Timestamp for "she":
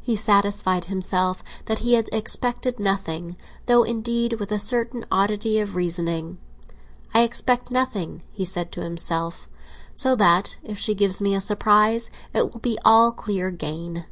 10.78-10.94